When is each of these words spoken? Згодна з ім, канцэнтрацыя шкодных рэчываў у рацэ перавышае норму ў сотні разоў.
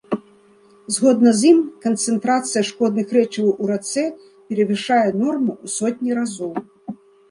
Згодна 0.95 1.33
з 1.41 1.51
ім, 1.51 1.59
канцэнтрацыя 1.83 2.63
шкодных 2.71 3.07
рэчываў 3.19 3.51
у 3.61 3.71
рацэ 3.75 4.09
перавышае 4.47 5.03
норму 5.23 5.53
ў 5.65 5.67
сотні 5.81 6.11
разоў. 6.23 6.53